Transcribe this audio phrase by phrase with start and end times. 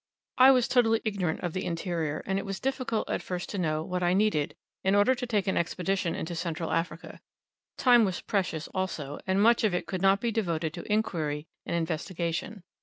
[0.39, 3.83] I was totally ignorant of the interior, and it was difficult at first to know,
[3.83, 7.21] what I needed, in order to take an Expedition into Central Africa.
[7.77, 11.75] Time was precious, also, and much of it could not be devoted to inquiry and
[11.75, 12.63] investigation.